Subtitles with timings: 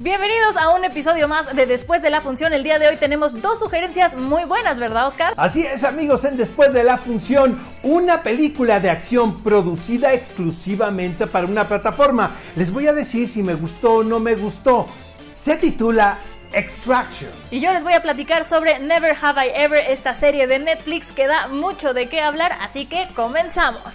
[0.00, 2.52] Bienvenidos a un episodio más de Después de la Función.
[2.52, 5.34] El día de hoy tenemos dos sugerencias muy buenas, ¿verdad, Oscar?
[5.36, 11.46] Así es, amigos, en Después de la Función, una película de acción producida exclusivamente para
[11.46, 12.32] una plataforma.
[12.56, 14.88] Les voy a decir si me gustó o no me gustó.
[15.32, 16.18] Se titula
[16.52, 17.30] Extraction.
[17.52, 21.06] Y yo les voy a platicar sobre Never Have I Ever, esta serie de Netflix
[21.12, 23.94] que da mucho de qué hablar, así que comenzamos.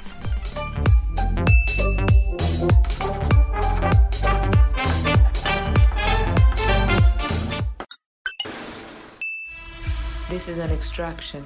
[10.30, 11.44] This is an extraction.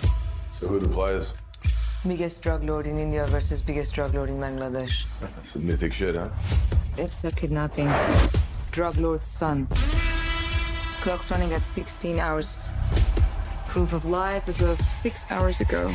[0.52, 1.34] So who are the players?
[2.06, 5.06] Biggest drug lord in India versus biggest drug lord in Bangladesh.
[5.44, 6.28] Some mythic shit, huh?
[6.98, 7.90] It's a kidnapping.
[8.72, 9.70] Drug lord's son.
[11.00, 12.68] Clock's running at 16 hours.
[13.70, 15.90] Proof of life as of six hours ago.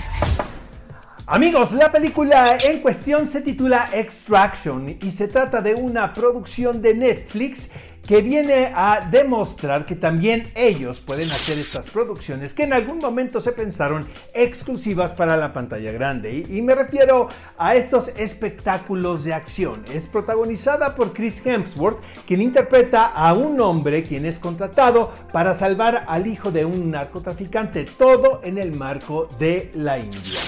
[1.27, 6.95] Amigos, la película en cuestión se titula Extraction y se trata de una producción de
[6.95, 7.69] Netflix
[8.09, 13.39] que viene a demostrar que también ellos pueden hacer estas producciones que en algún momento
[13.39, 16.43] se pensaron exclusivas para la pantalla grande.
[16.49, 17.29] Y, me refiero
[17.59, 19.85] a estos espectáculos de acción.
[19.93, 26.05] Es protagonizada por Chris Hemsworth, quien interpreta a un hombre quien es contratado para salvar
[26.09, 30.41] al hijo de un narcotraficante, todo en el marco de la India.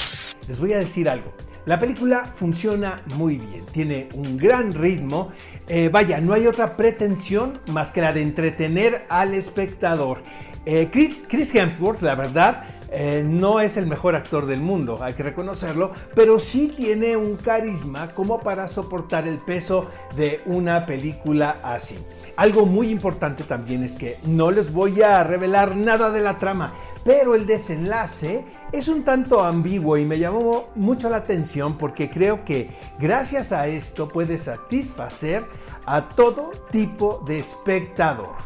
[0.49, 1.31] Les voy a decir algo.
[1.67, 5.31] La película funciona muy bien, tiene un gran ritmo.
[5.73, 10.21] Eh, vaya, no hay otra pretensión más que la de entretener al espectador.
[10.67, 15.23] Eh, Chris, Hemsworth, la verdad, eh, no es el mejor actor del mundo, hay que
[15.23, 21.97] reconocerlo, pero sí tiene un carisma como para soportar el peso de una película así.
[22.35, 26.75] Algo muy importante también es que no les voy a revelar nada de la trama,
[27.05, 32.45] pero el desenlace es un tanto ambiguo y me llamó mucho la atención porque creo
[32.45, 35.45] que gracias a esto puede satisfacer
[35.87, 38.37] a todo tipo de espectador.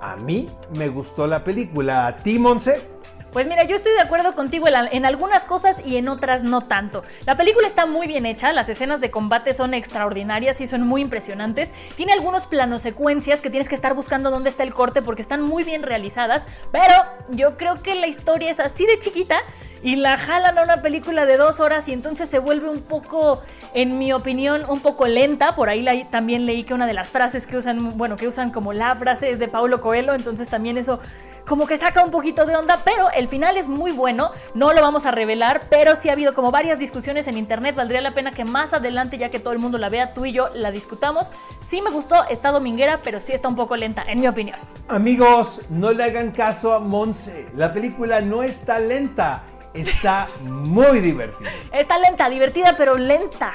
[0.00, 2.98] A mí me gustó la película, ¿a ti, Monse?
[3.32, 7.02] Pues mira, yo estoy de acuerdo contigo en, algunas cosas y en otras no tanto.
[7.26, 11.02] La película está muy bien hecha, las escenas de combate son extraordinarias y son muy
[11.02, 11.72] impresionantes.
[11.96, 15.42] Tiene algunos planos secuencias que tienes que estar buscando dónde está el corte porque están
[15.42, 16.94] muy bien realizadas, pero
[17.30, 19.38] yo creo que la historia es así de chiquita
[19.82, 23.42] y la jalan a una película de dos horas y entonces se vuelve un poco,
[23.74, 25.52] en mi opinión, un poco lenta.
[25.52, 28.72] Por ahí también leí que una de las frases que usan, bueno, que usan como
[28.72, 31.00] la frase es de Paulo Coelho, entonces también eso
[31.46, 34.82] como que saca un poquito de onda, pero el final es muy bueno, no lo
[34.82, 38.32] vamos a revelar, pero sí ha habido como varias discusiones en internet, valdría la pena
[38.32, 41.30] que más adelante, ya que todo el mundo la vea, tú y yo la discutamos.
[41.66, 44.58] Sí me gustó, está dominguera, pero sí está un poco lenta, en mi opinión.
[44.88, 46.80] Amigos, no le hagan caso a
[47.18, 47.46] Monse.
[47.56, 49.42] La película no está lenta,
[49.74, 51.50] está muy divertida.
[51.72, 53.54] Está lenta, divertida, pero lenta.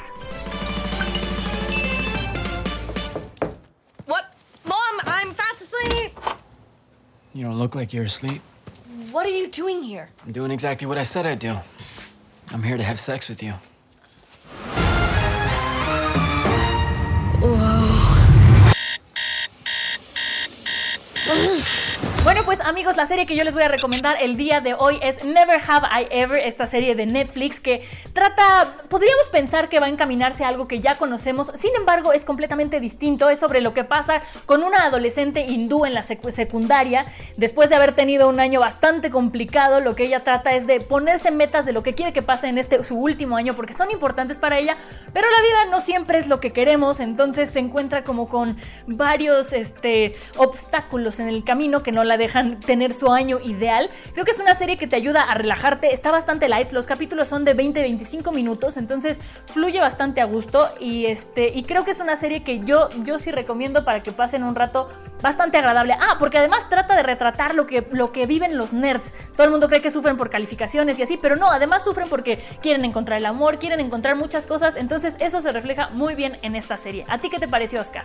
[4.06, 4.24] What?
[4.64, 4.76] Mom,
[5.06, 6.12] I'm fast asleep.
[7.32, 8.42] You don't look like you're asleep.
[9.10, 10.08] What are you doing here?
[10.24, 11.56] I'm doing exactly what I said I'd do.
[12.52, 13.54] I'm here to have sex with you.
[22.24, 24.98] Bueno, pues amigos, la serie que yo les voy a recomendar el día de hoy
[25.02, 29.86] es Never Have I Ever, esta serie de Netflix que trata, podríamos pensar que va
[29.86, 33.74] a encaminarse a algo que ya conocemos, sin embargo es completamente distinto, es sobre lo
[33.74, 37.04] que pasa con una adolescente hindú en la secu- secundaria,
[37.36, 41.30] después de haber tenido un año bastante complicado, lo que ella trata es de ponerse
[41.30, 44.38] metas de lo que quiere que pase en este su último año porque son importantes
[44.38, 44.78] para ella,
[45.12, 48.56] pero la vida no siempre es lo que queremos, entonces se encuentra como con
[48.86, 53.90] varios este, obstáculos en el camino que no la dejan tener su año ideal.
[54.12, 57.28] Creo que es una serie que te ayuda a relajarte, está bastante light, los capítulos
[57.28, 62.00] son de 20-25 minutos, entonces fluye bastante a gusto y este y creo que es
[62.00, 64.88] una serie que yo yo sí recomiendo para que pasen un rato
[65.22, 65.94] bastante agradable.
[65.94, 69.12] Ah, porque además trata de retratar lo que lo que viven los nerds.
[69.32, 72.42] Todo el mundo cree que sufren por calificaciones y así, pero no, además sufren porque
[72.60, 76.56] quieren encontrar el amor, quieren encontrar muchas cosas, entonces eso se refleja muy bien en
[76.56, 77.04] esta serie.
[77.08, 78.04] ¿A ti qué te pareció, Oscar?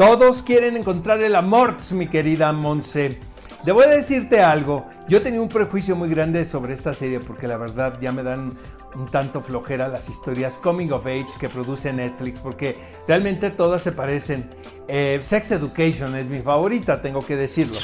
[0.00, 3.20] Todos quieren encontrar el amor, mi querida Monse.
[3.66, 7.98] Debo decirte algo, yo tenía un prejuicio muy grande sobre esta serie porque la verdad
[8.00, 8.54] ya me dan
[8.94, 13.92] un tanto flojera las historias coming of age que produce Netflix porque realmente todas se
[13.92, 14.48] parecen.
[14.88, 17.76] Eh, Sex Education es mi favorita, tengo que decirlo.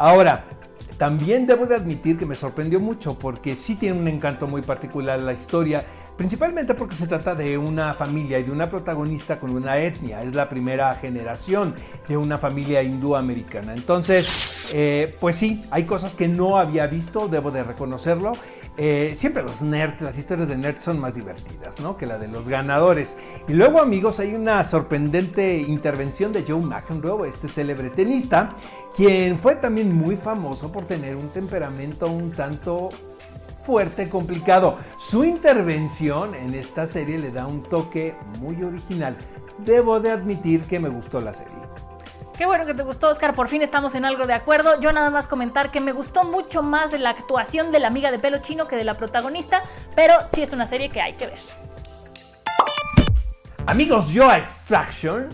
[0.00, 0.46] Ahora,
[0.98, 5.20] también debo de admitir que me sorprendió mucho porque sí tiene un encanto muy particular
[5.20, 5.84] la historia
[6.20, 10.34] principalmente porque se trata de una familia y de una protagonista con una etnia, es
[10.34, 11.74] la primera generación
[12.06, 13.72] de una familia hindú-americana.
[13.72, 18.34] Entonces, eh, pues sí, hay cosas que no había visto, debo de reconocerlo.
[18.76, 21.96] Eh, siempre los nerds, las historias de nerds son más divertidas, ¿no?
[21.96, 23.16] Que la de los ganadores.
[23.48, 28.50] Y luego, amigos, hay una sorprendente intervención de Joe McEnroe, este célebre tenista,
[28.94, 32.90] quien fue también muy famoso por tener un temperamento un tanto
[33.70, 34.78] fuerte, complicado.
[34.98, 39.16] Su intervención en esta serie le da un toque muy original.
[39.58, 41.54] Debo de admitir que me gustó la serie.
[42.36, 43.32] Qué bueno que te gustó, Oscar.
[43.32, 44.80] Por fin estamos en algo de acuerdo.
[44.80, 48.18] Yo nada más comentar que me gustó mucho más la actuación de la amiga de
[48.18, 49.62] pelo chino que de la protagonista,
[49.94, 51.38] pero sí es una serie que hay que ver.
[53.66, 55.28] Amigos, yo a Extraction,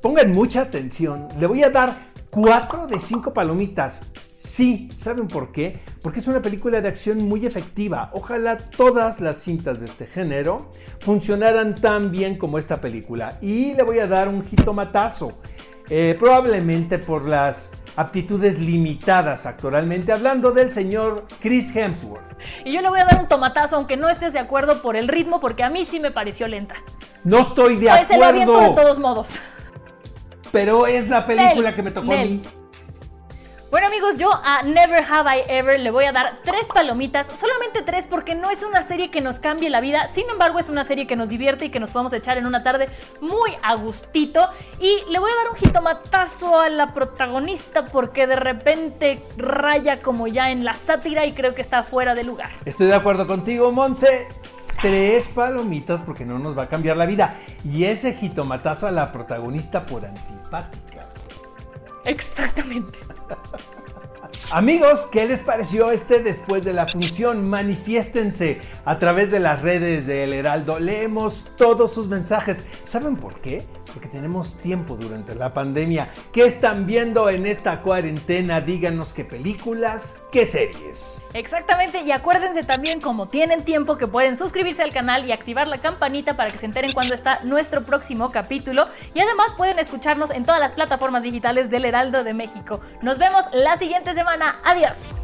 [0.00, 1.28] pongan mucha atención.
[1.38, 1.94] Le voy a dar
[2.30, 4.00] 4 de 5 palomitas.
[4.44, 5.80] Sí, ¿saben por qué?
[6.02, 8.10] Porque es una película de acción muy efectiva.
[8.12, 10.70] Ojalá todas las cintas de este género
[11.00, 13.38] funcionaran tan bien como esta película.
[13.40, 15.40] Y le voy a dar un jitomatazo.
[15.90, 22.22] Eh, probablemente por las aptitudes limitadas actoralmente hablando del señor Chris Hemsworth.
[22.64, 25.08] Y yo le voy a dar un tomatazo aunque no estés de acuerdo por el
[25.08, 26.76] ritmo porque a mí sí me pareció lenta.
[27.22, 28.40] No estoy de pues acuerdo.
[28.40, 29.40] Se lo de todos modos.
[30.52, 32.42] Pero es la película que me tocó a mí.
[33.74, 37.82] Bueno amigos, yo a Never Have I Ever le voy a dar tres palomitas, solamente
[37.82, 40.84] tres porque no es una serie que nos cambie la vida, sin embargo es una
[40.84, 42.88] serie que nos divierte y que nos podemos echar en una tarde
[43.20, 44.48] muy a gustito
[44.78, 50.28] y le voy a dar un jitomatazo a la protagonista porque de repente raya como
[50.28, 52.50] ya en la sátira y creo que está fuera de lugar.
[52.64, 54.28] Estoy de acuerdo contigo, Monse.
[54.80, 57.40] Tres palomitas porque no nos va a cambiar la vida.
[57.64, 61.08] Y ese jitomatazo a la protagonista por antipática.
[62.04, 62.98] Exactamente.
[64.52, 67.48] Amigos, ¿qué les pareció este después de la función?
[67.48, 70.78] Manifiéstense a través de las redes de El Heraldo.
[70.78, 72.64] Leemos todos sus mensajes.
[72.84, 73.66] ¿Saben por qué?
[73.94, 76.12] Porque tenemos tiempo durante la pandemia.
[76.32, 78.60] ¿Qué están viendo en esta cuarentena?
[78.60, 81.22] Díganos qué películas, qué series.
[81.32, 85.78] Exactamente, y acuérdense también, como tienen tiempo, que pueden suscribirse al canal y activar la
[85.78, 88.86] campanita para que se enteren cuando está nuestro próximo capítulo.
[89.14, 92.80] Y además pueden escucharnos en todas las plataformas digitales del Heraldo de México.
[93.02, 94.56] Nos vemos la siguiente semana.
[94.64, 95.23] Adiós.